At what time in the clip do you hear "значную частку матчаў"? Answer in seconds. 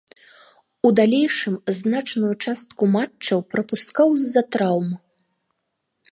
1.79-3.39